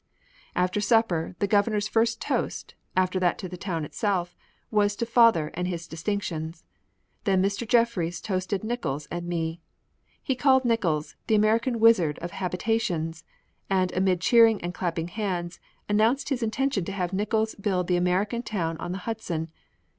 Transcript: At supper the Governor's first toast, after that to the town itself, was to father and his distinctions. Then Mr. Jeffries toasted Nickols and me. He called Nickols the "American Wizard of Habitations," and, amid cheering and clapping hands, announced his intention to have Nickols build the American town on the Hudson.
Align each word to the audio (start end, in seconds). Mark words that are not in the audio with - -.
At 0.55 0.73
supper 0.81 1.35
the 1.37 1.45
Governor's 1.45 1.87
first 1.87 2.19
toast, 2.19 2.73
after 2.95 3.19
that 3.19 3.37
to 3.37 3.47
the 3.47 3.55
town 3.55 3.85
itself, 3.85 4.35
was 4.71 4.95
to 4.95 5.05
father 5.05 5.49
and 5.53 5.67
his 5.67 5.85
distinctions. 5.87 6.63
Then 7.25 7.39
Mr. 7.39 7.67
Jeffries 7.67 8.19
toasted 8.19 8.63
Nickols 8.63 9.05
and 9.11 9.27
me. 9.27 9.61
He 10.23 10.33
called 10.33 10.65
Nickols 10.65 11.17
the 11.27 11.35
"American 11.35 11.79
Wizard 11.79 12.17
of 12.17 12.31
Habitations," 12.31 13.23
and, 13.69 13.91
amid 13.91 14.21
cheering 14.21 14.59
and 14.63 14.73
clapping 14.73 15.09
hands, 15.09 15.59
announced 15.87 16.29
his 16.29 16.41
intention 16.41 16.83
to 16.85 16.91
have 16.93 17.13
Nickols 17.13 17.53
build 17.53 17.85
the 17.85 17.95
American 17.95 18.41
town 18.41 18.77
on 18.77 18.93
the 18.93 18.97
Hudson. 19.05 19.49